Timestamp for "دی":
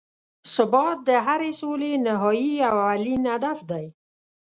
3.71-3.85